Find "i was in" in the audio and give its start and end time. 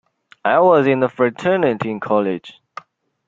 0.43-1.03